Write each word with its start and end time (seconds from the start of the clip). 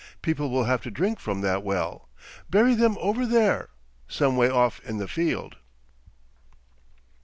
People 0.23 0.49
will 0.49 0.63
have 0.63 0.81
to 0.81 0.89
drink 0.89 1.19
from 1.19 1.41
that 1.41 1.61
well. 1.61 2.09
Bury 2.49 2.73
them 2.73 2.97
over 2.99 3.23
there, 3.23 3.69
some 4.07 4.35
way 4.35 4.49
off 4.49 4.79
in 4.83 4.97
the 4.97 5.07
field. 5.07 5.57